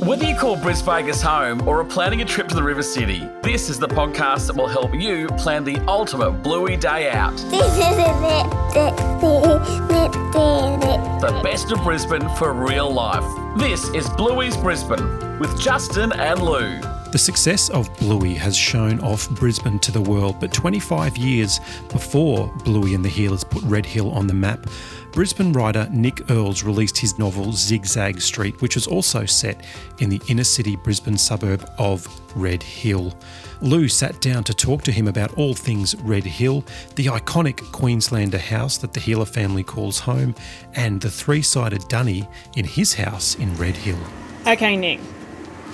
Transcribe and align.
Whether 0.00 0.26
you 0.26 0.36
call 0.36 0.56
Brisvegas 0.56 1.20
home 1.20 1.66
or 1.66 1.80
are 1.80 1.84
planning 1.84 2.22
a 2.22 2.24
trip 2.24 2.46
to 2.48 2.54
the 2.54 2.62
River 2.62 2.84
City, 2.84 3.28
this 3.42 3.68
is 3.68 3.80
the 3.80 3.88
podcast 3.88 4.46
that 4.46 4.54
will 4.54 4.68
help 4.68 4.94
you 4.94 5.26
plan 5.38 5.64
the 5.64 5.76
ultimate 5.88 6.40
bluey 6.42 6.76
day 6.76 7.10
out. 7.10 7.36
The 11.18 11.40
best 11.42 11.72
of 11.72 11.82
Brisbane 11.82 12.28
for 12.36 12.52
real 12.52 12.88
life. 12.92 13.24
This 13.58 13.88
is 13.88 14.08
Bluey's 14.10 14.56
Brisbane 14.56 15.38
with 15.40 15.60
Justin 15.60 16.12
and 16.12 16.40
Lou. 16.40 16.80
The 17.10 17.18
success 17.18 17.70
of 17.70 17.92
Bluey 17.96 18.34
has 18.34 18.54
shown 18.54 19.00
off 19.00 19.28
Brisbane 19.30 19.78
to 19.80 19.90
the 19.90 20.00
world, 20.00 20.36
but 20.38 20.52
25 20.52 21.16
years 21.16 21.58
before 21.88 22.52
Bluey 22.64 22.94
and 22.94 23.02
the 23.04 23.08
Heelers 23.08 23.48
put 23.48 23.62
Red 23.64 23.86
Hill 23.86 24.10
on 24.10 24.26
the 24.26 24.34
map, 24.34 24.68
Brisbane 25.18 25.52
writer 25.52 25.88
Nick 25.90 26.30
Earls 26.30 26.62
released 26.62 26.96
his 26.96 27.18
novel 27.18 27.50
Zigzag 27.52 28.20
Street, 28.20 28.62
which 28.62 28.76
was 28.76 28.86
also 28.86 29.26
set 29.26 29.64
in 29.98 30.10
the 30.10 30.20
inner 30.28 30.44
city 30.44 30.76
Brisbane 30.76 31.18
suburb 31.18 31.68
of 31.76 32.06
Red 32.36 32.62
Hill. 32.62 33.18
Lou 33.60 33.88
sat 33.88 34.20
down 34.20 34.44
to 34.44 34.54
talk 34.54 34.82
to 34.84 34.92
him 34.92 35.08
about 35.08 35.36
all 35.36 35.54
things 35.54 35.96
Red 36.02 36.22
Hill, 36.22 36.64
the 36.94 37.06
iconic 37.06 37.56
Queenslander 37.72 38.38
house 38.38 38.78
that 38.78 38.92
the 38.92 39.00
Heeler 39.00 39.24
family 39.24 39.64
calls 39.64 39.98
home, 39.98 40.36
and 40.74 41.00
the 41.00 41.10
three 41.10 41.42
sided 41.42 41.88
dunny 41.88 42.28
in 42.54 42.64
his 42.64 42.94
house 42.94 43.34
in 43.34 43.52
Red 43.56 43.74
Hill. 43.74 43.98
Okay, 44.46 44.76
Nick. 44.76 45.00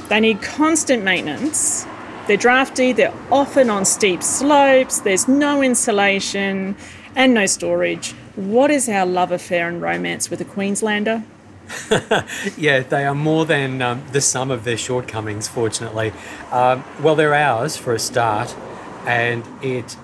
They 0.09 0.21
need 0.21 0.41
constant 0.41 1.05
maintenance. 1.05 1.85
They're 2.29 2.39
drafty, 2.39 2.93
they're 2.93 3.13
often 3.31 3.69
on 3.69 3.85
steep 3.85 4.23
slopes, 4.23 5.01
there's 5.01 5.29
no 5.29 5.61
insulation 5.61 6.77
and 7.15 7.35
no 7.35 7.45
storage. 7.45 8.15
What 8.37 8.71
is 8.71 8.89
our 8.89 9.07
love 9.07 9.31
affair 9.31 9.69
and 9.69 9.81
romance 9.81 10.29
with 10.29 10.41
a 10.41 10.45
Queenslander? 10.45 11.23
yeah, 12.57 12.81
they 12.81 13.05
are 13.05 13.15
more 13.15 13.47
than 13.47 13.81
um, 13.81 14.03
the 14.13 14.21
sum 14.21 14.51
of 14.51 14.65
their 14.65 14.77
shortcomings, 14.77 15.47
fortunately. 15.47 16.13
Um, 16.51 16.85
well, 17.01 17.15
they're 17.15 17.35
ours 17.35 17.77
for 17.77 17.95
a 17.95 17.99
start, 17.99 18.55
and 19.07 19.45
it 19.63 19.97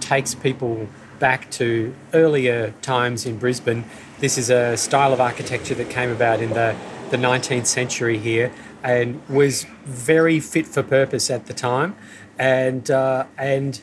takes 0.00 0.34
people 0.34 0.88
back 1.18 1.50
to 1.50 1.94
earlier 2.12 2.74
times 2.80 3.26
in 3.26 3.38
Brisbane. 3.38 3.84
This 4.20 4.38
is 4.38 4.50
a 4.50 4.76
style 4.76 5.12
of 5.12 5.20
architecture 5.20 5.74
that 5.74 5.90
came 5.90 6.10
about 6.10 6.40
in 6.40 6.50
the, 6.50 6.76
the 7.10 7.16
19th 7.16 7.66
century 7.66 8.18
here 8.18 8.52
and 8.82 9.26
was 9.28 9.64
very 9.84 10.38
fit 10.38 10.66
for 10.66 10.82
purpose 10.82 11.30
at 11.30 11.46
the 11.46 11.54
time. 11.54 11.96
And, 12.38 12.90
uh, 12.90 13.26
and 13.38 13.80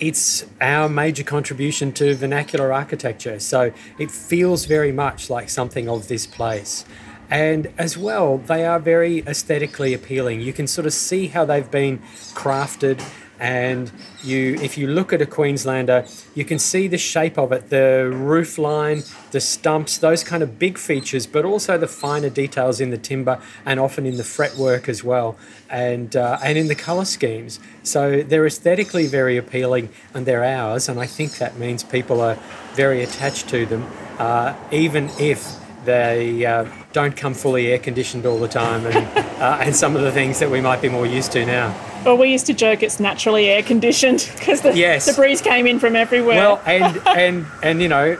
it's 0.00 0.46
our 0.60 0.88
major 0.88 1.22
contribution 1.22 1.92
to 1.92 2.14
vernacular 2.14 2.72
architecture. 2.72 3.38
So 3.38 3.72
it 3.98 4.10
feels 4.10 4.64
very 4.64 4.92
much 4.92 5.30
like 5.30 5.50
something 5.50 5.88
of 5.88 6.08
this 6.08 6.26
place. 6.26 6.84
And 7.30 7.72
as 7.78 7.96
well, 7.96 8.38
they 8.38 8.66
are 8.66 8.80
very 8.80 9.20
aesthetically 9.20 9.94
appealing. 9.94 10.40
You 10.40 10.52
can 10.52 10.66
sort 10.66 10.86
of 10.86 10.92
see 10.92 11.28
how 11.28 11.44
they've 11.44 11.70
been 11.70 11.98
crafted 12.34 13.00
and 13.40 13.90
you 14.22 14.54
if 14.60 14.76
you 14.76 14.86
look 14.86 15.12
at 15.12 15.22
a 15.22 15.26
Queenslander, 15.26 16.04
you 16.34 16.44
can 16.44 16.58
see 16.58 16.86
the 16.86 16.98
shape 16.98 17.38
of 17.38 17.52
it, 17.52 17.70
the 17.70 18.08
roof 18.12 18.58
line, 18.58 19.02
the 19.30 19.40
stumps, 19.40 19.96
those 19.96 20.22
kind 20.22 20.42
of 20.42 20.58
big 20.58 20.76
features, 20.76 21.26
but 21.26 21.44
also 21.44 21.78
the 21.78 21.88
finer 21.88 22.28
details 22.28 22.80
in 22.80 22.90
the 22.90 22.98
timber 22.98 23.40
and 23.64 23.80
often 23.80 24.04
in 24.04 24.18
the 24.18 24.24
fretwork 24.24 24.88
as 24.88 25.02
well, 25.02 25.36
and 25.70 26.14
uh, 26.14 26.38
and 26.44 26.58
in 26.58 26.68
the 26.68 26.74
colour 26.74 27.06
schemes. 27.06 27.58
So 27.82 28.22
they're 28.22 28.46
aesthetically 28.46 29.06
very 29.06 29.38
appealing, 29.38 29.88
and 30.12 30.26
they're 30.26 30.44
ours, 30.44 30.88
and 30.88 31.00
I 31.00 31.06
think 31.06 31.38
that 31.38 31.56
means 31.56 31.82
people 31.82 32.20
are 32.20 32.38
very 32.74 33.02
attached 33.02 33.48
to 33.48 33.64
them, 33.64 33.90
uh, 34.18 34.54
even 34.70 35.08
if 35.18 35.56
they 35.86 36.44
uh, 36.44 36.66
don't 36.92 37.16
come 37.16 37.32
fully 37.32 37.68
air 37.68 37.78
conditioned 37.78 38.26
all 38.26 38.38
the 38.38 38.48
time, 38.48 38.84
and 38.84 38.96
uh, 39.40 39.58
and 39.62 39.74
some 39.74 39.96
of 39.96 40.02
the 40.02 40.12
things 40.12 40.40
that 40.40 40.50
we 40.50 40.60
might 40.60 40.82
be 40.82 40.90
more 40.90 41.06
used 41.06 41.32
to 41.32 41.46
now. 41.46 41.74
Well, 42.04 42.16
we 42.16 42.30
used 42.32 42.46
to 42.46 42.54
joke 42.54 42.82
it's 42.82 42.98
naturally 42.98 43.48
air 43.48 43.62
conditioned 43.62 44.30
because 44.38 44.60
the, 44.66 44.74
Yes. 44.76 45.06
the 45.06 45.12
breeze 45.12 45.40
came 45.40 45.66
in 45.66 45.78
from 45.78 45.94
everywhere. 45.96 46.36
Well, 46.36 46.62
and 46.66 46.96
and 47.06 47.46
and 47.62 47.82
you 47.82 47.88
know. 47.88 48.18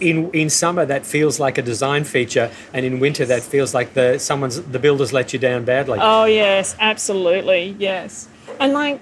In, 0.00 0.28
in 0.32 0.50
summer 0.50 0.84
that 0.84 1.06
feels 1.06 1.38
like 1.38 1.56
a 1.56 1.62
design 1.62 2.02
feature, 2.02 2.50
and 2.72 2.84
in 2.84 2.98
winter 2.98 3.24
that 3.26 3.42
feels 3.44 3.72
like 3.72 3.94
the 3.94 4.18
someone's 4.18 4.60
the 4.60 4.80
builders 4.80 5.12
let 5.12 5.32
you 5.32 5.38
down 5.38 5.64
badly. 5.64 6.00
oh, 6.02 6.24
yes, 6.24 6.74
absolutely, 6.80 7.76
yes. 7.78 8.28
And 8.58 8.72
like, 8.72 9.00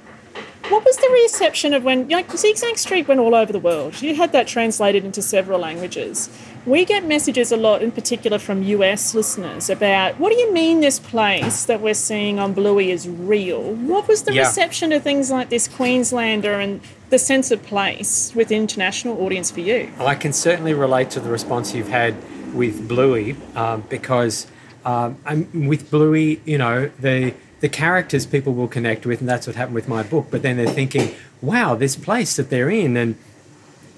what 0.68 0.84
was 0.84 0.96
the 0.98 1.08
reception 1.24 1.72
of 1.72 1.82
when, 1.82 2.08
like, 2.10 2.30
Zigzag 2.36 2.76
Street 2.76 3.08
went 3.08 3.20
all 3.20 3.34
over 3.34 3.52
the 3.54 3.58
world? 3.58 4.02
You 4.02 4.14
had 4.14 4.32
that 4.32 4.46
translated 4.46 5.02
into 5.06 5.22
several 5.22 5.58
languages. 5.58 6.28
We 6.64 6.84
get 6.84 7.04
messages 7.04 7.50
a 7.50 7.56
lot, 7.56 7.82
in 7.82 7.90
particular 7.90 8.38
from 8.38 8.62
US 8.62 9.16
listeners, 9.16 9.68
about 9.68 10.20
what 10.20 10.32
do 10.32 10.38
you 10.38 10.52
mean 10.52 10.80
this 10.80 11.00
place 11.00 11.64
that 11.64 11.80
we're 11.80 11.92
seeing 11.92 12.38
on 12.38 12.52
Bluey 12.52 12.92
is 12.92 13.08
real? 13.08 13.60
What 13.60 14.06
was 14.06 14.22
the 14.22 14.32
Yeah. 14.32 14.42
reception 14.42 14.92
of 14.92 15.02
things 15.02 15.28
like 15.28 15.48
this 15.48 15.66
Queenslander 15.66 16.60
and 16.60 16.80
the 17.10 17.18
sense 17.18 17.50
of 17.50 17.64
place 17.64 18.30
with 18.36 18.52
international 18.52 19.20
audience 19.24 19.50
for 19.50 19.58
you? 19.58 19.88
Well, 19.98 20.06
I 20.06 20.14
can 20.14 20.32
certainly 20.32 20.72
relate 20.72 21.10
to 21.10 21.20
the 21.20 21.30
response 21.30 21.74
you've 21.74 21.90
had 21.90 22.14
with 22.54 22.86
Bluey 22.86 23.34
um, 23.56 23.82
because 23.88 24.46
um, 24.84 25.16
I'm, 25.26 25.66
with 25.66 25.90
Bluey, 25.90 26.40
you 26.44 26.58
know, 26.58 26.90
the 27.00 27.34
the 27.60 27.68
characters 27.68 28.26
people 28.26 28.52
will 28.54 28.66
connect 28.66 29.06
with, 29.06 29.20
and 29.20 29.28
that's 29.28 29.46
what 29.46 29.54
happened 29.54 29.76
with 29.76 29.86
my 29.86 30.02
book. 30.02 30.26
But 30.32 30.42
then 30.42 30.56
they're 30.56 30.66
thinking, 30.66 31.14
"Wow, 31.40 31.76
this 31.76 31.94
place 31.94 32.34
that 32.34 32.50
they're 32.50 32.68
in," 32.68 32.96
and 32.96 33.14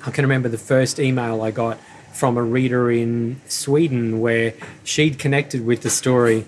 I 0.07 0.11
can 0.11 0.23
remember 0.23 0.51
the 0.51 0.59
first 0.59 0.99
email 0.99 1.41
I 1.41 1.51
got 1.51 1.79
from 2.15 2.37
a 2.37 2.43
reader 2.43 2.91
in 2.91 3.41
Sweden 3.49 4.21
where 4.21 4.55
she'd 4.85 5.19
connected 5.19 5.67
with 5.67 5.83
the 5.83 5.91
story 5.91 6.47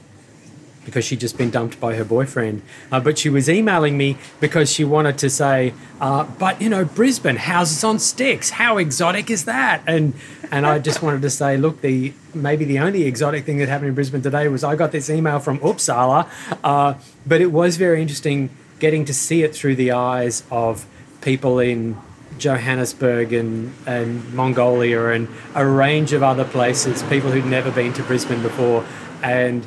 because 0.86 1.04
she'd 1.04 1.18
just 1.18 1.36
been 1.36 1.50
dumped 1.50 1.80
by 1.80 1.96
her 1.96 2.04
boyfriend. 2.04 2.62
Uh, 2.92 3.00
but 3.00 3.18
she 3.18 3.28
was 3.28 3.50
emailing 3.50 3.98
me 3.98 4.16
because 4.38 4.72
she 4.72 4.84
wanted 4.84 5.18
to 5.18 5.28
say, 5.28 5.74
uh, 6.00 6.22
"But 6.38 6.62
you 6.62 6.68
know, 6.68 6.84
Brisbane 6.84 7.36
houses 7.36 7.82
on 7.82 7.98
sticks. 7.98 8.50
How 8.50 8.78
exotic 8.78 9.28
is 9.28 9.44
that?" 9.46 9.82
And 9.86 10.14
and 10.50 10.64
I 10.64 10.78
just 10.78 11.02
wanted 11.02 11.22
to 11.22 11.30
say, 11.30 11.56
look, 11.56 11.80
the 11.80 12.12
maybe 12.34 12.64
the 12.64 12.78
only 12.78 13.04
exotic 13.04 13.44
thing 13.44 13.58
that 13.58 13.68
happened 13.68 13.88
in 13.88 13.94
Brisbane 13.94 14.22
today 14.22 14.48
was 14.48 14.62
I 14.62 14.76
got 14.76 14.92
this 14.92 15.10
email 15.10 15.40
from 15.40 15.58
Uppsala, 15.58 16.28
uh, 16.62 16.94
but 17.26 17.40
it 17.40 17.50
was 17.50 17.76
very 17.76 18.00
interesting 18.00 18.50
getting 18.78 19.04
to 19.06 19.14
see 19.14 19.42
it 19.42 19.54
through 19.54 19.74
the 19.74 19.90
eyes 19.90 20.44
of 20.50 20.86
people 21.20 21.58
in 21.58 21.96
Johannesburg 22.38 23.32
and, 23.32 23.74
and 23.86 24.32
Mongolia 24.34 25.08
and 25.08 25.28
a 25.54 25.66
range 25.66 26.12
of 26.12 26.22
other 26.22 26.44
places, 26.44 27.02
people 27.04 27.30
who'd 27.30 27.46
never 27.46 27.70
been 27.70 27.92
to 27.94 28.02
Brisbane 28.02 28.42
before, 28.42 28.84
and 29.22 29.66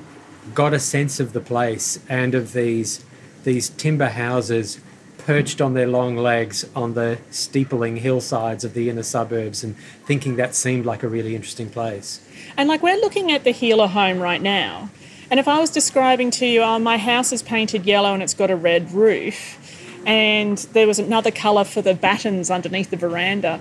got 0.53 0.73
a 0.73 0.79
sense 0.79 1.19
of 1.19 1.33
the 1.33 1.39
place 1.39 1.99
and 2.09 2.35
of 2.35 2.53
these 2.53 3.05
these 3.43 3.69
timber 3.69 4.09
houses 4.09 4.81
perched 5.17 5.61
on 5.61 5.73
their 5.73 5.87
long 5.87 6.17
legs 6.17 6.65
on 6.75 6.93
the 6.93 7.19
steepling 7.29 7.97
hillsides 7.97 8.63
of 8.63 8.73
the 8.73 8.89
inner 8.89 9.03
suburbs 9.03 9.63
and 9.63 9.77
thinking 10.05 10.35
that 10.37 10.55
seemed 10.55 10.85
like 10.85 11.03
a 11.03 11.07
really 11.07 11.35
interesting 11.35 11.69
place. 11.69 12.19
And 12.57 12.67
like 12.67 12.81
we're 12.81 12.99
looking 12.99 13.31
at 13.31 13.43
the 13.43 13.51
Heeler 13.51 13.87
home 13.87 14.19
right 14.19 14.41
now. 14.41 14.89
And 15.29 15.39
if 15.39 15.47
I 15.47 15.59
was 15.59 15.69
describing 15.69 16.31
to 16.31 16.47
you, 16.47 16.61
oh, 16.61 16.79
my 16.79 16.97
house 16.97 17.31
is 17.31 17.43
painted 17.43 17.85
yellow 17.85 18.13
and 18.13 18.23
it's 18.23 18.33
got 18.33 18.49
a 18.49 18.55
red 18.55 18.91
roof, 18.91 19.88
and 20.05 20.57
there 20.73 20.87
was 20.87 20.99
another 20.99 21.31
colour 21.31 21.63
for 21.63 21.81
the 21.81 21.93
battens 21.93 22.49
underneath 22.49 22.89
the 22.89 22.97
veranda, 22.97 23.59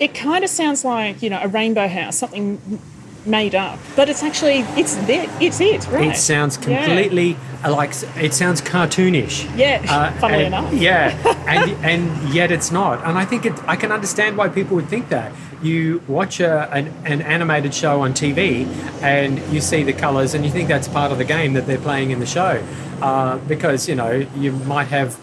it 0.00 0.14
kind 0.14 0.44
of 0.44 0.50
sounds 0.50 0.84
like, 0.84 1.22
you 1.22 1.30
know, 1.30 1.40
a 1.42 1.48
rainbow 1.48 1.88
house, 1.88 2.16
something 2.16 2.80
made 3.26 3.54
up. 3.54 3.78
But 3.96 4.08
it's 4.08 4.22
actually, 4.22 4.60
it's 4.76 4.96
it, 5.08 5.28
it's 5.40 5.60
it, 5.60 5.86
right? 5.88 6.12
It 6.12 6.16
sounds 6.16 6.56
completely 6.56 7.36
uh, 7.64 7.72
like 7.72 7.90
it 8.16 8.32
sounds 8.32 8.60
cartoonish. 8.60 9.56
Yeah, 9.56 10.12
funnily 10.18 10.44
and- 10.44 10.54
enough. 10.54 10.72
Yeah, 10.72 11.44
and 11.46 11.72
and 11.84 12.34
yet 12.34 12.50
it's 12.50 12.70
not. 12.70 13.04
And 13.04 13.18
I 13.18 13.24
think 13.24 13.44
it. 13.44 13.52
I 13.68 13.76
can 13.76 13.92
understand 13.92 14.36
why 14.36 14.48
people 14.48 14.76
would 14.76 14.88
think 14.88 15.08
that. 15.10 15.32
You 15.60 16.00
watch 16.06 16.38
a, 16.38 16.72
an, 16.72 16.86
an 17.04 17.20
animated 17.20 17.74
show 17.74 18.02
on 18.02 18.12
TV, 18.12 18.64
and 19.02 19.40
you 19.52 19.60
see 19.60 19.82
the 19.82 19.92
colours, 19.92 20.34
and 20.34 20.44
you 20.44 20.52
think 20.52 20.68
that's 20.68 20.86
part 20.86 21.10
of 21.10 21.18
the 21.18 21.24
game 21.24 21.54
that 21.54 21.66
they're 21.66 21.80
playing 21.80 22.12
in 22.12 22.20
the 22.20 22.26
show, 22.26 22.64
uh, 23.02 23.38
because 23.38 23.88
you 23.88 23.96
know 23.96 24.24
you 24.36 24.52
might 24.52 24.86
have 24.86 25.18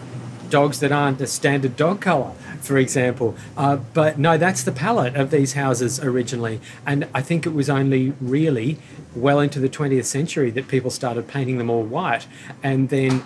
dogs 0.50 0.80
that 0.80 0.92
aren't 0.92 1.20
a 1.20 1.26
standard 1.26 1.76
dog 1.76 2.00
colour, 2.00 2.32
for 2.60 2.76
example. 2.78 3.36
Uh, 3.56 3.76
but 3.76 4.18
no, 4.18 4.36
that's 4.36 4.62
the 4.62 4.72
palette 4.72 5.16
of 5.16 5.30
these 5.30 5.52
houses 5.54 6.00
originally. 6.00 6.60
And 6.86 7.08
I 7.14 7.22
think 7.22 7.46
it 7.46 7.54
was 7.54 7.70
only 7.70 8.12
really 8.20 8.78
well 9.14 9.40
into 9.40 9.58
the 9.58 9.68
20th 9.68 10.04
century 10.04 10.50
that 10.50 10.68
people 10.68 10.90
started 10.90 11.26
painting 11.26 11.58
them 11.58 11.70
all 11.70 11.82
white. 11.82 12.26
And 12.62 12.88
then 12.88 13.24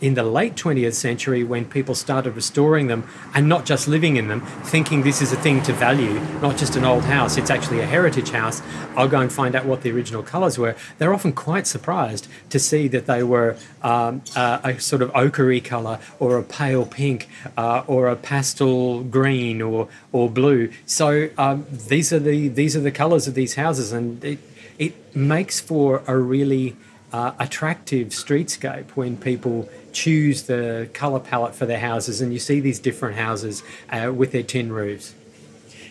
in 0.00 0.14
the 0.14 0.22
late 0.22 0.54
20th 0.54 0.94
century, 0.94 1.44
when 1.44 1.64
people 1.64 1.94
started 1.94 2.32
restoring 2.36 2.86
them 2.88 3.08
and 3.34 3.48
not 3.48 3.64
just 3.64 3.88
living 3.88 4.16
in 4.16 4.28
them, 4.28 4.40
thinking 4.64 5.02
this 5.02 5.22
is 5.22 5.32
a 5.32 5.36
thing 5.36 5.62
to 5.62 5.72
value, 5.72 6.20
not 6.40 6.56
just 6.56 6.76
an 6.76 6.84
old 6.84 7.04
house, 7.04 7.36
it's 7.36 7.50
actually 7.50 7.80
a 7.80 7.86
heritage 7.86 8.30
house, 8.30 8.62
I'll 8.96 9.08
go 9.08 9.20
and 9.20 9.32
find 9.32 9.54
out 9.54 9.64
what 9.64 9.82
the 9.82 9.90
original 9.90 10.22
colours 10.22 10.58
were. 10.58 10.76
They're 10.98 11.14
often 11.14 11.32
quite 11.32 11.66
surprised 11.66 12.28
to 12.50 12.58
see 12.58 12.88
that 12.88 13.06
they 13.06 13.22
were 13.22 13.56
um, 13.82 14.22
uh, 14.36 14.60
a 14.64 14.80
sort 14.80 15.02
of 15.02 15.10
ochre 15.14 15.60
colour 15.60 15.98
or 16.18 16.38
a 16.38 16.42
pale 16.42 16.84
pink 16.84 17.28
uh, 17.56 17.84
or 17.86 18.08
a 18.08 18.16
pastel 18.16 19.02
green 19.04 19.62
or, 19.62 19.88
or 20.12 20.28
blue. 20.28 20.70
So 20.86 21.30
um, 21.38 21.66
these 21.70 22.12
are 22.12 22.18
the 22.18 22.48
these 22.48 22.76
are 22.76 22.80
the 22.80 22.90
colours 22.90 23.26
of 23.26 23.34
these 23.34 23.54
houses, 23.54 23.92
and 23.92 24.22
it 24.24 24.38
it 24.78 25.16
makes 25.16 25.60
for 25.60 26.02
a 26.06 26.16
really 26.16 26.76
uh, 27.12 27.32
attractive 27.38 28.08
streetscape 28.08 28.90
when 28.90 29.16
people 29.16 29.68
choose 29.92 30.42
the 30.42 30.88
colour 30.92 31.20
palette 31.20 31.54
for 31.54 31.66
their 31.66 31.78
houses, 31.78 32.20
and 32.20 32.32
you 32.32 32.38
see 32.38 32.60
these 32.60 32.78
different 32.78 33.16
houses 33.16 33.62
uh, 33.90 34.12
with 34.12 34.32
their 34.32 34.42
tin 34.42 34.72
roofs. 34.72 35.14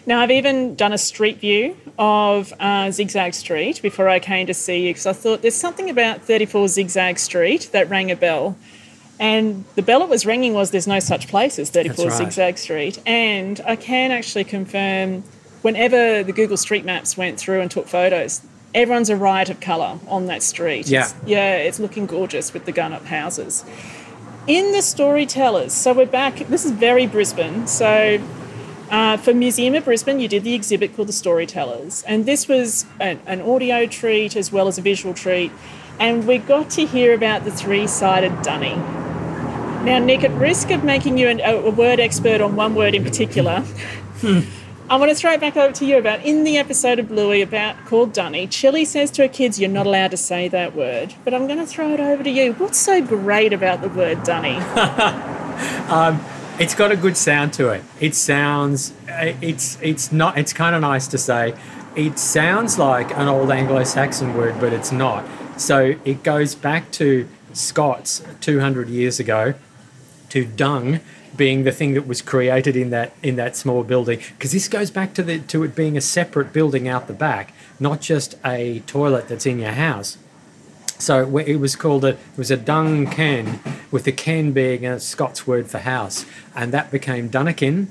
Now, 0.05 0.21
I've 0.21 0.31
even 0.31 0.75
done 0.75 0.93
a 0.93 0.97
street 0.97 1.39
view 1.39 1.75
of 1.99 2.53
uh, 2.61 2.91
Zigzag 2.91 3.33
Street 3.33 3.81
before 3.81 4.07
I 4.07 4.19
came 4.19 4.47
to 4.47 4.53
see 4.53 4.87
you 4.87 4.91
because 4.91 5.05
I 5.05 5.11
thought 5.11 5.41
there's 5.41 5.55
something 5.55 5.89
about 5.89 6.21
34 6.21 6.69
Zigzag 6.69 7.19
Street 7.19 7.69
that 7.73 7.89
rang 7.89 8.09
a 8.09 8.15
bell. 8.15 8.55
And 9.19 9.65
the 9.75 9.81
bell 9.81 10.03
it 10.03 10.09
was 10.09 10.25
ringing 10.25 10.53
was 10.53 10.71
there's 10.71 10.87
no 10.87 10.99
such 10.99 11.27
place 11.27 11.59
as 11.59 11.71
34 11.71 12.05
right. 12.05 12.17
Zigzag 12.17 12.57
Street. 12.57 12.99
And 13.05 13.59
I 13.65 13.75
can 13.75 14.11
actually 14.11 14.45
confirm 14.45 15.23
whenever 15.61 16.23
the 16.23 16.31
Google 16.31 16.55
Street 16.55 16.85
Maps 16.85 17.17
went 17.17 17.37
through 17.37 17.59
and 17.59 17.69
took 17.69 17.87
photos, 17.87 18.41
everyone's 18.73 19.09
a 19.09 19.15
riot 19.15 19.49
of 19.49 19.59
colour 19.59 19.99
on 20.07 20.25
that 20.27 20.43
street. 20.43 20.87
Yeah. 20.87 21.03
It's, 21.03 21.15
yeah, 21.25 21.55
it's 21.55 21.79
looking 21.79 22.05
gorgeous 22.05 22.53
with 22.53 22.65
the 22.65 22.71
gun 22.71 22.93
up 22.93 23.05
houses. 23.05 23.65
In 24.47 24.71
the 24.71 24.81
storytellers, 24.81 25.73
so 25.73 25.93
we're 25.93 26.05
back, 26.05 26.37
this 26.47 26.63
is 26.63 26.71
very 26.71 27.05
Brisbane. 27.05 27.67
So 27.67 28.21
uh, 28.89 29.17
for 29.17 29.33
Museum 29.33 29.75
of 29.75 29.83
Brisbane, 29.83 30.19
you 30.19 30.29
did 30.29 30.43
the 30.43 30.53
exhibit 30.53 30.95
called 30.95 31.09
The 31.09 31.13
Storytellers, 31.13 32.03
and 32.03 32.25
this 32.25 32.47
was 32.47 32.85
an, 32.99 33.19
an 33.25 33.41
audio 33.41 33.85
treat 33.85 34.37
as 34.37 34.51
well 34.51 34.67
as 34.69 34.77
a 34.77 34.81
visual 34.81 35.13
treat. 35.13 35.51
And 35.99 36.27
we 36.27 36.37
got 36.37 36.69
to 36.71 36.85
hear 36.85 37.13
about 37.13 37.43
the 37.43 37.51
three 37.51 37.87
sided 37.87 38.41
dunny. 38.43 38.75
Now, 39.83 39.99
Nick, 39.99 40.23
at 40.23 40.31
risk 40.31 40.69
of 40.69 40.83
making 40.83 41.17
you 41.17 41.27
an, 41.27 41.39
a, 41.39 41.55
a 41.55 41.71
word 41.71 41.99
expert 41.99 42.39
on 42.39 42.55
one 42.55 42.75
word 42.75 42.93
in 42.95 43.03
particular, 43.03 43.65
I 44.89 44.95
want 44.95 45.11
to 45.11 45.15
throw 45.15 45.33
it 45.33 45.41
back 45.41 45.57
over 45.57 45.73
to 45.73 45.85
you 45.85 45.97
about 45.97 46.23
in 46.23 46.45
the 46.45 46.57
episode 46.57 46.97
of 46.97 47.09
Bluey 47.09 47.41
about 47.41 47.75
called 47.85 48.13
Dunny, 48.13 48.47
Chilli 48.47 48.87
says 48.87 49.11
to 49.11 49.23
her 49.23 49.27
kids, 49.27 49.59
You're 49.59 49.69
not 49.69 49.85
allowed 49.85 50.11
to 50.11 50.17
say 50.17 50.47
that 50.47 50.75
word. 50.75 51.13
But 51.25 51.33
I'm 51.33 51.45
going 51.45 51.59
to 51.59 51.65
throw 51.65 51.89
it 51.93 51.99
over 51.99 52.23
to 52.23 52.29
you. 52.29 52.53
What's 52.53 52.77
so 52.77 53.05
great 53.05 53.51
about 53.51 53.81
the 53.81 53.89
word 53.89 54.23
Dunny? 54.23 54.57
It's 56.59 56.73
got 56.73 56.91
a 56.91 56.95
good 56.95 57.15
sound 57.15 57.53
to 57.53 57.69
it. 57.69 57.83
It 57.99 58.15
sounds, 58.15 58.91
uh, 59.07 59.33
it's 59.41 59.77
it's 59.79 60.11
not. 60.11 60.39
It's 60.39 60.53
kind 60.53 60.73
of 60.73 60.81
nice 60.81 61.05
to 61.09 61.19
say. 61.19 61.53
It 61.95 62.17
sounds 62.17 62.79
like 62.79 63.15
an 63.15 63.27
old 63.27 63.51
Anglo-Saxon 63.51 64.33
word, 64.33 64.59
but 64.59 64.73
it's 64.73 64.91
not. 64.91 65.23
So 65.57 65.99
it 66.03 66.23
goes 66.23 66.55
back 66.55 66.89
to 66.93 67.27
Scots 67.53 68.23
200 68.41 68.89
years 68.89 69.19
ago, 69.19 69.53
to 70.29 70.45
dung 70.45 70.99
being 71.37 71.63
the 71.63 71.71
thing 71.71 71.93
that 71.93 72.07
was 72.07 72.21
created 72.21 72.75
in 72.75 72.89
that 72.89 73.13
in 73.23 73.35
that 73.37 73.55
small 73.55 73.83
building. 73.83 74.19
Because 74.37 74.51
this 74.51 74.67
goes 74.67 74.91
back 74.91 75.13
to 75.15 75.23
the 75.23 75.39
to 75.39 75.63
it 75.63 75.75
being 75.75 75.95
a 75.95 76.01
separate 76.01 76.51
building 76.51 76.87
out 76.87 77.07
the 77.07 77.13
back, 77.13 77.53
not 77.79 78.01
just 78.01 78.35
a 78.43 78.79
toilet 78.81 79.27
that's 79.27 79.45
in 79.45 79.59
your 79.59 79.71
house. 79.71 80.17
So 80.99 81.37
it 81.37 81.57
was 81.57 81.75
called 81.75 82.03
a 82.05 82.09
it 82.09 82.37
was 82.37 82.51
a 82.51 82.57
dung 82.57 83.07
ken, 83.07 83.59
with 83.91 84.03
the 84.03 84.11
ken 84.11 84.51
being 84.51 84.85
a 84.85 84.99
Scots 84.99 85.45
word 85.45 85.67
for 85.67 85.79
house, 85.79 86.25
and 86.55 86.73
that 86.73 86.91
became 86.91 87.27
Dunnikin 87.27 87.89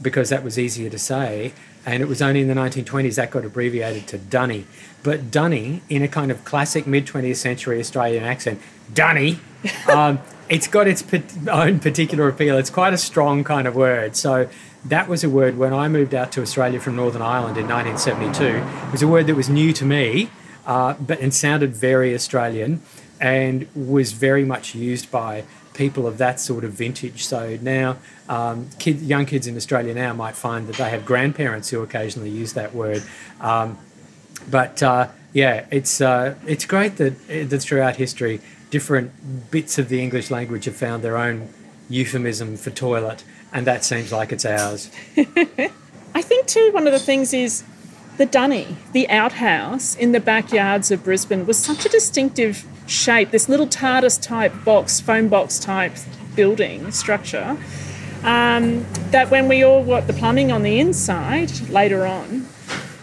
because 0.00 0.30
that 0.30 0.42
was 0.42 0.58
easier 0.58 0.90
to 0.90 0.98
say. 0.98 1.52
And 1.84 2.02
it 2.02 2.08
was 2.08 2.20
only 2.20 2.40
in 2.40 2.48
the 2.48 2.54
1920s 2.54 3.14
that 3.14 3.30
got 3.30 3.44
abbreviated 3.44 4.08
to 4.08 4.18
Dunny. 4.18 4.66
But 5.04 5.30
Dunny, 5.30 5.82
in 5.88 6.02
a 6.02 6.08
kind 6.08 6.32
of 6.32 6.44
classic 6.44 6.84
mid 6.86 7.06
20th 7.06 7.36
century 7.36 7.78
Australian 7.78 8.24
accent, 8.24 8.60
Dunny, 8.92 9.38
um, 9.88 10.18
it's 10.48 10.68
got 10.68 10.86
its 10.86 11.04
own 11.48 11.80
particular 11.80 12.28
appeal. 12.28 12.56
It's 12.56 12.70
quite 12.70 12.92
a 12.92 12.98
strong 12.98 13.44
kind 13.44 13.66
of 13.66 13.74
word. 13.74 14.16
So 14.16 14.48
that 14.84 15.08
was 15.08 15.24
a 15.24 15.30
word 15.30 15.58
when 15.58 15.72
I 15.72 15.88
moved 15.88 16.14
out 16.14 16.32
to 16.32 16.42
Australia 16.42 16.80
from 16.80 16.96
Northern 16.96 17.22
Ireland 17.22 17.56
in 17.56 17.68
1972. 17.68 18.44
It 18.88 18.92
was 18.92 19.02
a 19.02 19.08
word 19.08 19.26
that 19.26 19.34
was 19.34 19.48
new 19.48 19.72
to 19.72 19.84
me 19.84 20.30
uh, 20.66 20.94
but 20.94 21.20
and 21.20 21.32
sounded 21.32 21.74
very 21.74 22.14
Australian, 22.14 22.82
and 23.20 23.66
was 23.74 24.12
very 24.12 24.44
much 24.44 24.74
used 24.74 25.10
by 25.10 25.44
people 25.72 26.06
of 26.06 26.18
that 26.18 26.40
sort 26.40 26.64
of 26.64 26.72
vintage. 26.72 27.24
So 27.24 27.58
now, 27.62 27.98
um, 28.28 28.68
kid, 28.78 29.00
young 29.00 29.26
kids 29.26 29.46
in 29.46 29.56
Australia 29.56 29.94
now 29.94 30.12
might 30.12 30.34
find 30.34 30.66
that 30.66 30.76
they 30.76 30.90
have 30.90 31.04
grandparents 31.06 31.70
who 31.70 31.82
occasionally 31.82 32.30
use 32.30 32.54
that 32.54 32.74
word. 32.74 33.02
Um, 33.40 33.78
but 34.50 34.82
uh, 34.82 35.08
yeah, 35.32 35.66
it's 35.70 36.00
uh, 36.00 36.34
it's 36.46 36.64
great 36.64 36.96
that 36.96 37.14
that 37.28 37.62
throughout 37.62 37.96
history, 37.96 38.40
different 38.70 39.50
bits 39.50 39.78
of 39.78 39.88
the 39.88 40.02
English 40.02 40.30
language 40.30 40.64
have 40.64 40.76
found 40.76 41.02
their 41.02 41.16
own 41.16 41.48
euphemism 41.88 42.56
for 42.56 42.70
toilet, 42.70 43.24
and 43.52 43.66
that 43.66 43.84
seems 43.84 44.12
like 44.12 44.32
it's 44.32 44.44
ours. 44.44 44.90
I 45.16 46.22
think 46.22 46.46
too 46.46 46.70
one 46.72 46.86
of 46.86 46.92
the 46.92 46.98
things 46.98 47.32
is 47.32 47.64
the 48.16 48.26
dunny, 48.26 48.76
the 48.92 49.08
outhouse 49.10 49.94
in 49.94 50.12
the 50.12 50.20
backyards 50.20 50.90
of 50.90 51.04
Brisbane 51.04 51.46
was 51.46 51.58
such 51.58 51.84
a 51.84 51.88
distinctive 51.88 52.66
shape. 52.86 53.30
This 53.30 53.48
little 53.48 53.66
TARDIS 53.66 54.22
type 54.22 54.52
box, 54.64 55.00
phone 55.00 55.28
box 55.28 55.58
type 55.58 55.92
building 56.34 56.90
structure. 56.92 57.56
Um, 58.22 58.86
that 59.10 59.30
when 59.30 59.46
we 59.48 59.62
all 59.62 59.84
got 59.84 60.06
the 60.06 60.12
plumbing 60.12 60.50
on 60.50 60.62
the 60.62 60.80
inside 60.80 61.68
later 61.68 62.06
on, 62.06 62.48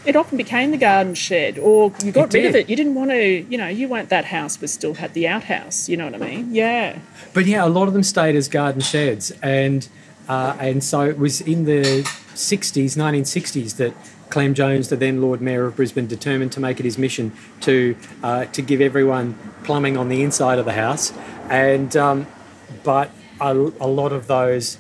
it 0.06 0.16
often 0.16 0.38
became 0.38 0.72
the 0.72 0.78
garden 0.78 1.14
shed, 1.14 1.58
or 1.58 1.92
you 2.04 2.12
got 2.12 2.34
It 2.34 2.38
rid 2.38 2.46
of 2.48 2.56
it. 2.56 2.70
You 2.70 2.76
didn't 2.76 2.96
want 2.96 3.12
to, 3.12 3.42
you 3.42 3.58
know, 3.58 3.68
you 3.68 3.88
weren't 3.88 4.10
that 4.10 4.26
house, 4.26 4.58
but 4.58 4.70
still 4.70 4.96
had 4.96 5.14
the 5.14 5.28
outhouse. 5.28 5.88
You 5.88 5.98
know 5.98 6.06
what 6.06 6.16
I 6.16 6.26
mean? 6.26 6.54
Yeah. 6.54 7.00
But 7.34 7.46
yeah, 7.46 7.66
a 7.66 7.70
lot 7.70 7.88
of 7.88 7.94
them 7.94 8.04
stayed 8.04 8.36
as 8.36 8.48
garden 8.48 8.82
sheds, 8.82 9.32
and 9.42 9.88
uh, 10.28 10.56
and 10.60 10.84
so 10.84 11.02
it 11.02 11.18
was 11.18 11.42
in 11.42 11.66
the 11.66 12.04
'60s, 12.36 12.98
1960s, 12.98 13.78
that 13.78 13.94
Clem 14.30 14.54
Jones, 14.54 14.90
the 14.90 14.96
then 14.96 15.22
Lord 15.22 15.42
Mayor 15.42 15.66
of 15.66 15.76
Brisbane, 15.76 16.08
determined 16.08 16.52
to 16.54 16.60
make 16.60 16.80
it 16.80 16.86
his 16.86 16.98
mission 16.98 17.32
to 17.62 17.96
uh, 18.24 18.46
to 18.46 18.62
give 18.62 18.82
everyone 18.82 19.38
plumbing 19.64 19.98
on 19.98 20.10
the 20.10 20.22
inside 20.22 20.60
of 20.60 20.66
the 20.66 20.74
house, 20.74 21.14
and 21.50 21.96
um, 21.96 22.28
but 22.84 23.12
a, 23.40 23.52
a 23.52 23.88
lot 23.88 24.12
of 24.12 24.28
those 24.28 24.78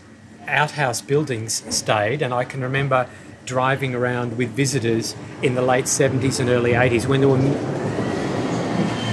outhouse 0.47 1.01
buildings 1.01 1.63
stayed, 1.73 2.21
and 2.21 2.33
I 2.33 2.43
can 2.43 2.61
remember 2.61 3.09
driving 3.45 3.93
around 3.95 4.37
with 4.37 4.49
visitors 4.49 5.15
in 5.41 5.55
the 5.55 5.61
late 5.61 5.85
70s 5.85 6.39
and 6.39 6.49
early 6.49 6.71
80s 6.71 7.07
when 7.07 7.19
there 7.19 7.29
were 7.29 7.37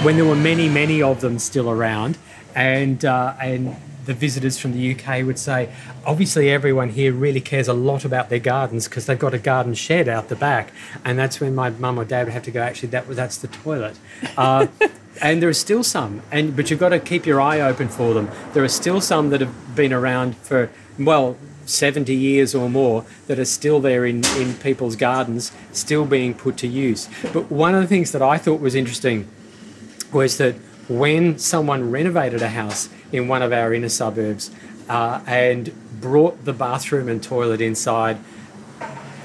when 0.03 0.17
there 0.17 0.25
were 0.25 0.37
many, 0.37 0.69
many 0.69 1.03
of 1.03 1.21
them 1.21 1.39
still 1.39 1.71
around, 1.71 2.17
and 2.55 3.05
uh, 3.05 3.35
and 3.41 3.77
the 4.07 4.15
visitors 4.15 4.59
from 4.59 4.73
the 4.73 4.95
UK 4.95 5.25
would 5.25 5.39
say, 5.39 5.71
obviously 6.07 6.51
everyone 6.51 6.89
here 6.89 7.13
really 7.13 7.41
cares 7.41 7.69
a 7.69 7.73
lot 7.75 8.05
about 8.05 8.31
their 8.31 8.39
gardens 8.39 8.89
because 8.89 9.07
they've 9.07 9.19
got 9.19 9.35
a 9.35 9.39
garden 9.39 9.75
shed 9.75 10.09
out 10.09 10.29
the 10.29 10.37
back, 10.37 10.73
and 11.05 11.19
that's 11.19 11.41
when 11.41 11.55
my 11.55 11.71
mum 11.71 11.99
or 11.99 12.05
dad 12.05 12.27
would 12.27 12.33
have 12.33 12.43
to 12.45 12.51
go. 12.51 12.63
Actually, 12.63 12.89
that 12.89 13.09
that's 13.09 13.37
the 13.39 13.49
toilet. 13.49 13.99
Uh, 14.37 14.67
and 15.23 15.43
there 15.43 15.51
are 15.51 15.55
still 15.55 15.85
some, 15.85 16.23
and 16.33 16.57
but 16.57 16.71
you've 16.71 16.81
got 16.81 16.91
to 16.91 16.99
keep 16.99 17.27
your 17.27 17.41
eye 17.41 17.61
open 17.61 17.89
for 17.89 18.15
them. 18.15 18.31
There 18.55 18.65
are 18.65 18.69
still 18.69 19.01
some 19.01 19.29
that 19.31 19.41
have 19.41 19.77
been 19.77 19.93
around 19.93 20.37
for 20.39 20.71
well. 20.99 21.37
70 21.71 22.15
years 22.15 22.55
or 22.55 22.69
more 22.69 23.05
that 23.27 23.39
are 23.39 23.45
still 23.45 23.81
there 23.81 24.05
in, 24.05 24.25
in 24.37 24.55
people's 24.55 24.97
gardens, 24.97 25.53
still 25.73 26.05
being 26.05 26.35
put 26.35 26.57
to 26.59 26.67
use. 26.67 27.09
But 27.33 27.51
one 27.51 27.75
of 27.75 27.81
the 27.81 27.87
things 27.87 28.13
that 28.13 28.23
I 28.23 28.39
thought 28.39 28.61
was 28.61 28.75
interesting 28.75 29.29
was 30.13 30.39
that 30.39 30.55
when 30.89 31.39
someone 31.39 31.91
renovated 31.91 32.43
a 32.43 32.49
house 32.49 32.89
in 33.13 33.29
one 33.29 33.43
of 33.43 33.53
our 33.53 33.73
inner 33.73 33.89
suburbs 33.89 34.51
uh, 34.89 35.23
and 35.27 35.73
brought 36.01 36.45
the 36.45 36.53
bathroom 36.53 37.09
and 37.09 37.23
toilet 37.23 37.61
inside, 37.61 38.19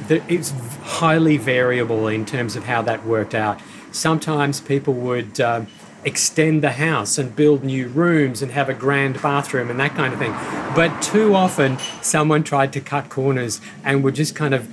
it's 0.09 0.51
highly 0.81 1.37
variable 1.37 2.07
in 2.07 2.25
terms 2.25 2.55
of 2.55 2.65
how 2.65 2.81
that 2.83 3.05
worked 3.05 3.33
out. 3.33 3.59
Sometimes 3.91 4.61
people 4.61 4.93
would 4.93 5.39
um, 5.41 5.67
extend 6.05 6.63
the 6.63 6.71
house 6.71 7.17
and 7.17 7.35
build 7.35 7.63
new 7.63 7.87
rooms 7.87 8.41
and 8.41 8.51
have 8.51 8.69
a 8.69 8.73
grand 8.73 9.21
bathroom 9.21 9.69
and 9.69 9.79
that 9.79 9.95
kind 9.95 10.13
of 10.13 10.19
thing. 10.19 10.31
But 10.75 11.01
too 11.01 11.33
often, 11.33 11.79
someone 12.01 12.43
tried 12.43 12.71
to 12.73 12.81
cut 12.81 13.09
corners 13.09 13.59
and 13.83 14.03
would 14.03 14.15
just 14.15 14.35
kind 14.35 14.53
of 14.53 14.69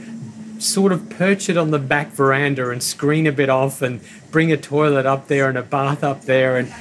sort 0.59 0.93
of 0.93 1.11
perch 1.11 1.49
it 1.49 1.57
on 1.57 1.71
the 1.71 1.79
back 1.79 2.09
veranda 2.13 2.71
and 2.71 2.83
screen 2.83 3.27
a 3.27 3.33
bit 3.33 3.49
off 3.49 3.83
and 3.83 4.01
bring 4.31 4.53
a 4.53 4.57
toilet 4.57 5.07
up 5.07 5.27
there 5.27 5.49
and 5.49 5.59
a 5.59 5.63
bath 5.63 6.05
up 6.05 6.23
there 6.23 6.57
and 6.57 6.73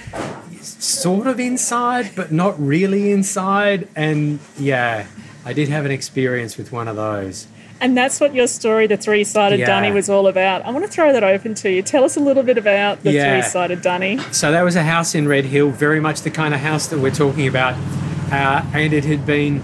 sort 0.61 1.25
of 1.25 1.39
inside 1.39 2.11
but 2.15 2.31
not 2.31 2.59
really 2.59 3.11
inside 3.11 3.87
and 3.95 4.39
yeah 4.59 5.07
i 5.43 5.51
did 5.51 5.67
have 5.67 5.83
an 5.83 5.89
experience 5.89 6.57
with 6.57 6.71
one 6.71 6.87
of 6.87 6.95
those 6.95 7.47
And 7.81 7.97
that's 7.97 8.19
what 8.21 8.33
your 8.35 8.47
story, 8.47 8.85
The 8.87 8.95
Three 8.95 9.23
Sided 9.23 9.59
Yeah. 9.59 9.65
Dunny, 9.65 9.91
was 9.91 10.07
all 10.09 10.27
about. 10.27 10.63
I 10.65 10.69
want 10.71 10.85
to 10.85 10.91
throw 10.91 11.11
that 11.11 11.23
open 11.23 11.55
to 11.55 11.69
you. 11.71 11.81
Tell 11.81 12.03
us 12.03 12.15
a 12.15 12.19
little 12.19 12.43
bit 12.43 12.57
about 12.59 13.03
The 13.03 13.11
Yeah. 13.11 13.41
Three 13.41 13.49
Sided 13.49 13.81
Dunny. 13.81 14.19
so 14.31 14.51
that 14.51 14.61
was 14.61 14.75
a 14.75 14.83
house 14.83 15.15
in 15.15 15.27
red 15.27 15.45
hill 15.45 15.69
very 15.71 15.99
much 15.99 16.21
the 16.21 16.29
kind 16.29 16.53
of 16.53 16.59
house 16.61 16.87
that 16.87 16.99
we're 16.99 17.09
talking 17.11 17.47
about 17.47 17.73
uh, 18.31 18.63
and 18.73 18.93
it 18.93 19.03
had 19.05 19.25
been 19.25 19.61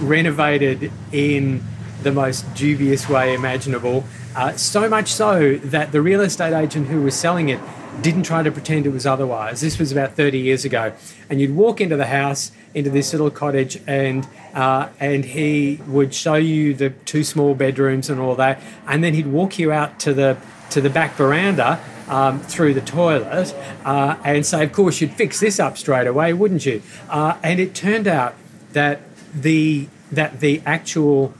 renovated 0.00 0.90
in 1.12 1.62
the 2.02 2.10
most 2.12 2.52
dubious 2.54 3.08
way 3.08 3.34
imaginable 3.34 4.04
uh, 4.34 4.52
so 4.56 4.88
much 4.88 5.12
so 5.12 5.56
that 5.56 5.92
the 5.92 6.00
real 6.00 6.20
estate 6.22 6.54
agent 6.54 6.86
who 6.88 7.02
was 7.02 7.14
selling 7.14 7.48
it 7.50 7.60
didn't 8.02 8.22
try 8.22 8.42
to 8.42 8.50
pretend 8.50 8.86
it 8.86 8.90
was 8.90 9.06
otherwise. 9.06 9.60
This 9.60 9.78
was 9.78 9.92
about 9.92 10.14
30 10.14 10.38
years 10.38 10.64
ago. 10.64 10.92
And 11.28 11.40
you'd 11.40 11.54
walk 11.54 11.80
into 11.80 11.96
the 11.96 12.06
house, 12.06 12.52
into 12.74 12.90
this 12.90 13.12
little 13.12 13.30
cottage, 13.30 13.80
and 13.86 14.26
uh, 14.54 14.88
and 14.98 15.24
he 15.24 15.80
would 15.86 16.12
show 16.12 16.34
you 16.34 16.74
the 16.74 16.90
two 16.90 17.22
small 17.22 17.54
bedrooms 17.54 18.10
and 18.10 18.20
all 18.20 18.34
that, 18.36 18.60
and 18.86 19.04
then 19.04 19.14
he'd 19.14 19.28
walk 19.28 19.58
you 19.58 19.70
out 19.70 20.00
to 20.00 20.12
the 20.12 20.36
to 20.70 20.80
the 20.80 20.90
back 20.90 21.14
veranda 21.14 21.80
um, 22.08 22.40
through 22.40 22.74
the 22.74 22.80
toilet 22.80 23.54
uh, 23.84 24.16
and 24.24 24.44
say, 24.44 24.64
of 24.64 24.72
course, 24.72 25.00
you'd 25.00 25.12
fix 25.12 25.40
this 25.40 25.60
up 25.60 25.78
straight 25.78 26.06
away, 26.06 26.32
wouldn't 26.32 26.66
you? 26.66 26.82
Uh, 27.08 27.36
and 27.42 27.60
it 27.60 27.74
turned 27.74 28.08
out 28.08 28.34
that 28.72 29.00
the 29.34 29.88
that 30.10 30.40
the 30.40 30.60
actual 30.66 31.32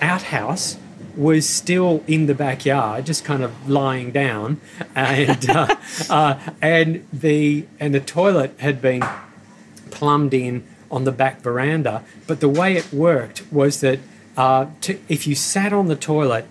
outhouse 0.00 0.76
was 1.16 1.48
still 1.48 2.02
in 2.06 2.26
the 2.26 2.34
backyard, 2.34 3.06
just 3.06 3.24
kind 3.24 3.42
of 3.42 3.68
lying 3.68 4.10
down, 4.10 4.60
and 4.94 5.50
uh, 5.50 5.76
uh, 6.10 6.38
and 6.60 7.06
the 7.12 7.66
and 7.78 7.94
the 7.94 8.00
toilet 8.00 8.54
had 8.58 8.80
been 8.80 9.02
plumbed 9.90 10.34
in 10.34 10.64
on 10.90 11.04
the 11.04 11.12
back 11.12 11.40
veranda. 11.40 12.04
But 12.26 12.40
the 12.40 12.48
way 12.48 12.76
it 12.76 12.92
worked 12.92 13.50
was 13.52 13.80
that 13.80 13.98
uh, 14.36 14.66
to, 14.82 14.98
if 15.08 15.26
you 15.26 15.34
sat 15.34 15.72
on 15.72 15.88
the 15.88 15.96
toilet, 15.96 16.46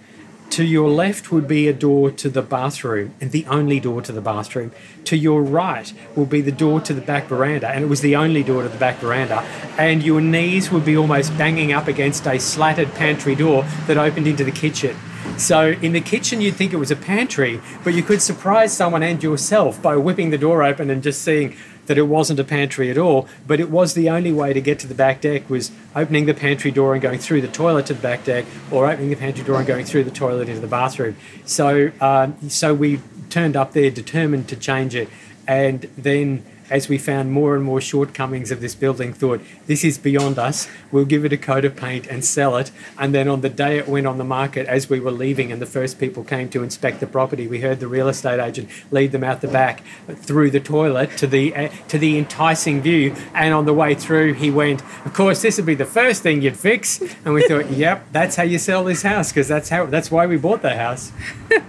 to 0.52 0.66
your 0.66 0.90
left 0.90 1.32
would 1.32 1.48
be 1.48 1.70
a 1.70 1.74
door 1.74 2.12
to 2.12 2.30
the 2.30 2.42
bathroom, 2.42 3.14
and 3.22 3.32
the 3.32 3.46
only 3.46 3.80
door 3.80 4.02
to 4.02 4.12
the 4.12 4.20
bathroom. 4.20 4.74
To 5.06 5.16
your 5.16 5.42
right 5.42 5.92
will 6.14 6.26
be 6.26 6.42
the 6.42 6.52
door 6.52 6.82
to 6.82 6.94
the 6.94 7.00
back 7.00 7.28
veranda, 7.28 7.70
and 7.70 7.86
it 7.86 7.88
was 7.88 8.02
the 8.02 8.18
only 8.18 8.44
door 8.44 8.64
to 8.64 8.70
the 8.70 8.78
back 8.78 8.98
veranda. 8.98 9.44
And 9.78 10.04
your 10.04 10.20
knees 10.20 10.70
would 10.70 10.84
be 10.84 10.98
almost 10.98 11.38
banging 11.38 11.72
up 11.72 11.88
against 11.88 12.28
a 12.28 12.38
slatted 12.38 12.94
pantry 12.96 13.34
door 13.34 13.64
that 13.88 13.98
opened 13.98 14.28
into 14.28 14.44
the 14.44 14.52
kitchen. 14.52 14.98
So 15.38 15.70
in 15.82 15.94
the 15.94 16.02
kitchen, 16.02 16.42
you'd 16.42 16.56
think 16.56 16.74
it 16.74 16.78
was 16.78 16.92
a 16.92 16.98
pantry, 16.98 17.62
but 17.86 17.94
you 17.94 18.04
could 18.04 18.22
surprise 18.22 18.76
someone 18.76 19.04
and 19.04 19.24
yourself 19.24 19.82
by 19.82 19.96
whipping 19.96 20.32
the 20.32 20.38
door 20.38 20.64
open 20.64 20.90
and 20.90 21.02
just 21.02 21.22
seeing 21.22 21.56
that 21.88 21.98
it 21.98 22.04
wasn't 22.04 22.40
a 22.40 22.44
pantry 22.44 22.90
at 22.90 22.98
all, 22.98 23.28
but 23.48 23.60
it 23.60 23.70
was 23.70 23.94
the 23.94 24.10
only 24.10 24.32
way 24.32 24.54
to 24.54 24.62
get 24.62 24.80
to 24.80 24.88
the 24.88 24.94
back 24.94 25.22
deck 25.22 25.50
was 25.50 25.72
opening 25.96 26.26
the 26.26 26.34
pantry 26.34 26.72
door 26.72 26.94
and 26.94 27.02
going 27.02 27.20
through 27.20 27.42
the 27.42 27.48
toilet 27.48 27.86
to 27.88 27.94
the 27.94 28.02
back 28.02 28.24
deck, 28.24 28.46
or 28.70 28.90
opening 28.90 29.10
the 29.10 29.16
pantry 29.16 29.44
door 29.44 29.58
and 29.58 29.68
going 29.68 29.86
through 29.86 30.04
the 30.04 30.12
toilet 30.12 30.48
into 30.48 30.62
the 30.62 30.68
bathroom. 30.68 31.16
So, 31.46 31.92
um, 32.00 32.50
so 32.50 32.74
we 32.74 33.02
turned 33.30 33.56
up 33.56 33.74
there 33.74 33.90
determined 33.90 34.48
to 34.50 34.56
change 34.56 34.96
it, 34.96 35.10
and 35.48 35.82
then 35.98 36.46
as 36.72 36.88
we 36.88 36.98
found 36.98 37.32
more 37.34 37.54
and 37.54 37.64
more 37.64 37.82
shortcomings 37.82 38.50
of 38.50 38.62
this 38.62 38.74
building, 38.74 39.12
thought, 39.12 39.42
this 39.68 39.84
is 39.84 39.98
beyond 39.98 40.40
us. 40.40 40.70
We'll 40.90 41.06
give 41.06 41.26
it 41.26 41.34
a 41.34 41.38
coat 41.38 41.66
of 41.66 41.76
paint 41.76 42.08
and 42.08 42.24
sell 42.24 42.56
it. 42.56 42.72
And 42.98 43.14
then 43.14 43.28
on 43.28 43.42
the 43.42 43.50
day 43.50 43.78
it 43.78 43.90
went 43.90 44.08
on 44.08 44.18
the 44.18 44.24
market, 44.24 44.68
as 44.68 44.90
we 44.90 45.02
were 45.02 45.12
leaving 45.12 45.52
and 45.52 45.62
the 45.62 45.66
first 45.66 46.00
people 46.00 46.24
came 46.24 46.50
to 46.50 46.64
inspect 46.64 47.02
the 47.02 47.08
property, 47.08 47.46
we 47.46 47.60
heard 47.60 47.82
the 47.82 47.90
real 47.90 48.08
estate 48.08 48.40
agent 48.40 48.70
lead 48.90 49.12
them 49.12 49.24
out 49.24 49.42
the 49.42 49.50
back 49.50 49.84
through 50.08 50.50
the 50.50 50.62
toilet 50.62 51.18
to 51.18 51.28
the, 51.28 51.54
uh, 51.54 51.70
to 51.90 51.98
the 51.98 52.18
enticing 52.18 52.82
view. 52.82 53.14
And 53.34 53.54
on 53.54 53.66
the 53.66 53.74
way 53.74 53.94
through, 53.94 54.34
he 54.36 54.50
went, 54.50 54.82
Of 55.06 55.14
course, 55.14 55.42
this 55.42 55.58
would 55.58 55.66
be 55.66 55.76
the 55.76 55.86
first 55.86 56.24
thing 56.24 56.42
you'd 56.42 56.56
fix. 56.56 57.02
And 57.26 57.34
we 57.34 57.46
thought, 57.46 57.70
Yep, 57.70 58.08
that's 58.14 58.38
how 58.38 58.44
you 58.44 58.58
sell 58.58 58.86
this 58.86 59.02
house 59.02 59.30
because 59.30 59.50
that's, 59.50 59.68
how, 59.68 59.88
that's 59.88 60.10
why 60.10 60.26
we 60.26 60.38
bought 60.38 60.62
the 60.62 60.78
house. 60.78 61.12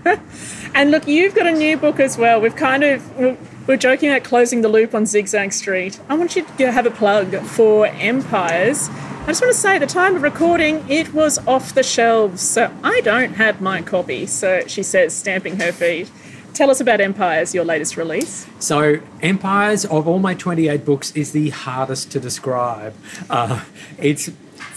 and 0.75 0.93
look, 0.93 1.09
you've 1.09 1.35
got 1.35 1.49
a 1.49 1.53
new 1.53 1.77
book 1.77 1.99
as 1.99 2.17
well. 2.17 2.41
We've 2.41 2.55
kind 2.55 2.85
of 2.85 3.62
we're 3.67 3.77
joking 3.77 4.11
about 4.11 4.25
closing 4.25 4.63
the 4.63 4.69
loop 4.69 4.95
on 4.95 5.07
Zigzag 5.07 5.53
Street. 5.53 6.01
I 6.09 6.17
want 6.17 6.35
you 6.35 6.45
to 6.59 6.73
have 6.73 6.87
a 6.87 6.91
plug 6.91 7.37
for 7.43 7.87
Empires. 7.87 8.89
I 8.91 9.27
just 9.27 9.41
want 9.41 9.55
to 9.55 9.59
say, 9.59 9.77
at 9.77 9.79
the 9.79 9.87
time 9.87 10.17
of 10.17 10.23
recording, 10.23 10.85
it 10.91 11.15
was 11.15 11.39
off 11.47 11.75
the 11.75 11.85
shelves, 11.85 12.41
so 12.41 12.75
I 12.83 13.01
don't 13.03 13.35
have 13.35 13.61
my 13.61 13.81
copy. 13.81 14.27
So 14.27 14.67
she 14.67 14.83
says, 14.83 15.15
stamping 15.15 15.61
her 15.61 15.71
feet. 15.71 16.11
Tell 16.55 16.71
us 16.71 16.81
about 16.81 17.01
Empires, 17.01 17.55
your 17.55 17.65
latest 17.65 17.97
release. 17.97 18.47
So, 18.59 19.01
Empires, 19.23 19.87
of 19.87 20.07
all 20.07 20.19
my 20.19 20.35
28 20.35 20.85
books, 20.85 21.11
is 21.13 21.33
the 21.33 21.51
hardest 21.51 22.11
to 22.13 22.21
describe. 22.21 22.95
Uh, 23.31 23.65
it's 23.97 24.31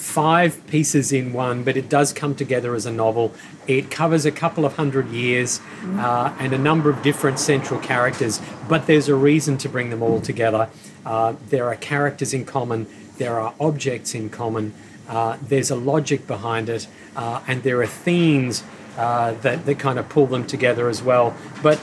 five 0.06 0.66
pieces 0.68 1.12
in 1.12 1.34
one, 1.34 1.64
but 1.64 1.76
it 1.76 1.90
does 1.90 2.14
come 2.14 2.36
together 2.36 2.76
as 2.76 2.86
a 2.86 2.92
novel. 2.92 3.34
It 3.68 3.90
covers 3.90 4.26
a 4.26 4.32
couple 4.32 4.64
of 4.64 4.76
hundred 4.76 5.10
years 5.10 5.60
uh, 5.98 6.34
and 6.40 6.54
a 6.54 6.58
number 6.58 6.90
of 6.92 7.02
different 7.02 7.40
central 7.40 7.80
characters, 7.80 8.40
but 8.70 8.86
there's 8.86 9.10
a 9.10 9.16
reason 9.16 9.58
to 9.58 9.68
bring 9.68 9.90
them 9.90 10.04
all 10.04 10.22
together. 10.22 10.70
Uh, 11.06 11.34
there 11.50 11.68
are 11.68 11.76
characters 11.76 12.34
in 12.34 12.46
common, 12.46 12.86
there 13.18 13.40
are 13.40 13.54
objects 13.60 14.14
in 14.14 14.30
common, 14.30 14.74
uh, 15.10 15.38
there's 15.42 15.72
a 15.72 15.76
logic 15.76 16.28
behind 16.28 16.70
it, 16.70 16.88
uh, 17.16 17.42
and 17.48 17.64
there 17.64 17.82
are 17.82 17.88
themes 17.88 18.64
uh, 18.98 19.34
that, 19.42 19.66
that 19.66 19.80
kind 19.80 19.98
of 19.98 20.08
pull 20.08 20.28
them 20.28 20.46
together 20.46 20.88
as 20.88 21.02
well. 21.02 21.36
But 21.64 21.82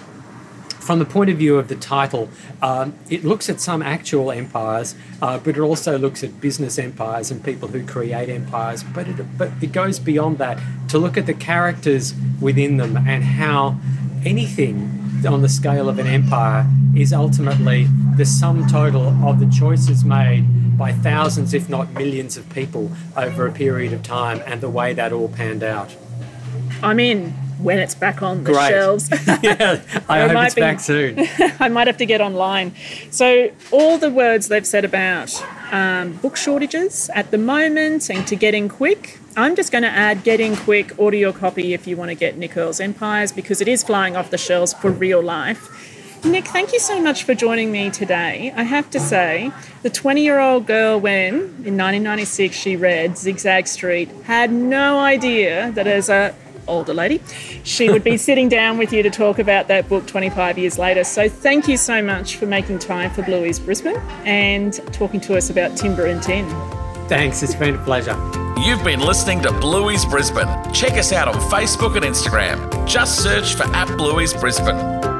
from 0.83 0.99
the 0.99 1.05
point 1.05 1.31
of 1.31 1.39
view 1.39 1.57
of 1.59 1.69
the 1.69 1.77
title, 1.77 2.29
um, 2.61 2.95
it 3.09 3.25
looks 3.25 3.49
at 3.49 3.61
some 3.61 3.83
actual 3.83 4.33
empires, 4.33 4.97
uh, 5.23 5.39
but 5.39 5.57
it 5.57 5.61
also 5.61 5.97
looks 5.97 6.25
at 6.25 6.41
business 6.41 6.79
empires 6.79 7.31
and 7.31 7.43
people 7.45 7.69
who 7.69 7.87
create 7.87 8.29
empires. 8.29 8.83
But 8.83 9.07
it, 9.07 9.39
but 9.39 9.51
it 9.61 9.71
goes 9.73 10.01
beyond 10.01 10.39
that 10.39 10.59
to 10.89 10.99
look 10.99 11.17
at 11.17 11.27
the 11.27 11.35
characters 11.35 12.15
within 12.41 12.79
them 12.79 12.97
and 12.97 13.23
how 13.23 13.79
anything 14.25 14.99
on 15.27 15.41
the 15.41 15.49
scale 15.49 15.89
of 15.89 16.01
an 16.01 16.09
empire 16.09 16.67
is 16.97 17.12
ultimately 17.12 17.87
the 18.17 18.25
sum 18.25 18.67
total 18.67 19.09
of 19.25 19.39
the 19.39 19.47
choices 19.47 20.05
made 20.05 20.77
by 20.77 20.93
thousands, 20.93 21.55
if 21.55 21.69
not 21.69 21.93
millions, 21.93 22.37
of 22.37 22.49
people 22.51 22.91
over 23.17 23.47
a 23.47 23.53
period 23.53 23.93
of 23.93 24.03
time 24.03 24.43
and 24.47 24.61
the 24.61 24.69
way 24.69 24.93
that 24.93 25.12
all 25.12 25.29
panned 25.29 25.62
out. 25.62 25.95
I'm 26.83 26.99
in 26.99 27.33
when 27.62 27.78
it's 27.78 27.95
back 27.95 28.23
on 28.23 28.45
the 28.45 28.52
Great. 28.52 28.69
shelves. 28.69 29.09
yeah, 29.42 29.81
I 30.09 30.21
hope 30.21 30.33
might 30.33 30.47
it's 30.47 30.54
be- 30.54 30.61
back 30.61 30.81
soon. 30.81 31.19
I 31.61 31.69
might 31.69 31.87
have 31.87 31.97
to 31.99 32.07
get 32.07 32.21
online. 32.21 32.75
So, 33.11 33.50
all 33.71 33.99
the 33.99 34.11
words 34.11 34.49
they've 34.49 34.66
said 34.66 34.85
about 34.85 35.42
um, 35.73 36.12
book 36.19 36.37
shortages 36.37 37.11
at 37.14 37.31
the 37.31 37.38
moment 37.38 38.11
and 38.11 38.26
to 38.26 38.37
get 38.37 38.54
in 38.54 38.69
quick, 38.69 39.19
I'm 39.37 39.57
just 39.57 39.73
going 39.73 39.83
to 39.83 39.90
add 39.90 40.25
get 40.25 40.40
in 40.40 40.57
quick, 40.57 40.92
order 40.99 41.16
your 41.16 41.33
copy 41.33 41.73
if 41.73 41.87
you 41.87 41.97
want 41.97 42.11
to 42.11 42.14
get 42.14 42.37
Nick 42.37 42.57
Earls' 42.57 42.81
Empires 42.81 43.33
because 43.33 43.61
it 43.61 43.69
is 43.69 43.83
flying 43.83 44.16
off 44.16 44.31
the 44.31 44.38
shelves 44.38 44.73
for 44.73 44.90
real 44.90 45.23
life. 45.23 45.69
Nick, 46.25 46.47
thank 46.47 46.73
you 46.73 46.78
so 46.78 47.02
much 47.02 47.25
for 47.25 47.35
joining 47.35 47.73
me 47.73 47.90
today. 47.90 48.52
I 48.54 48.62
have 48.62 48.88
to 48.90 49.00
say, 49.00 49.50
the 49.83 49.90
20 49.90 50.23
year 50.23 50.38
old 50.38 50.66
girl, 50.66 51.00
when 51.00 51.35
in 51.35 51.76
1996 51.76 52.54
she 52.54 52.76
read 52.76 53.19
Zigzag 53.19 53.66
Street, 53.66 54.09
had 54.25 54.52
no 54.52 55.00
idea 55.00 55.73
that 55.73 55.88
as 55.88 56.09
a 56.09 56.33
older 56.66 56.95
lady, 56.95 57.21
she 57.64 57.90
would 57.90 58.04
be 58.04 58.16
sitting 58.16 58.49
down 58.49 58.78
with 58.78 58.92
you 58.92 59.02
to 59.02 59.11
talk 59.11 59.38
about 59.38 59.69
that 59.69 59.88
book 59.88 60.07
25 60.07 60.59
years 60.59 60.78
later. 60.78 61.04
So 61.04 61.28
thank 61.28 61.69
you 61.69 61.76
so 61.76 62.02
much 62.02 62.37
for 62.37 62.47
making 62.47 62.78
time 62.78 63.11
for 63.11 63.23
Bluey's 63.23 63.59
Brisbane 63.59 63.97
and 64.25 64.75
talking 64.92 65.21
to 65.23 65.37
us 65.37 65.50
about 65.50 65.76
Timber 65.76 66.07
and 66.07 66.23
Tin. 66.23 66.49
Thanks, 67.09 67.42
it's 67.42 67.54
been 67.54 67.75
a 67.75 67.85
pleasure. 67.85 68.16
You've 68.64 68.85
been 68.85 69.00
listening 69.00 69.42
to 69.42 69.50
Bluey's 69.50 70.04
Brisbane. 70.04 70.49
Check 70.73 70.92
us 70.92 71.12
out 71.12 71.28
on 71.28 71.35
Facebook 71.50 71.97
and 71.97 72.04
Instagram. 72.04 72.87
Just 72.87 73.23
search 73.23 73.54
for 73.54 73.64
at 73.64 73.88
Bluey's 73.99 74.33
Brisbane. 74.33 75.12